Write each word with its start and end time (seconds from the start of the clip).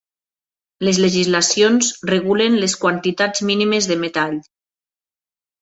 Les 0.87 0.99
legislacions 1.01 1.91
regulen 2.11 2.57
les 2.65 2.75
quantitats 2.87 3.47
mínimes 3.51 3.93
de 3.93 3.99
metall. 4.07 4.39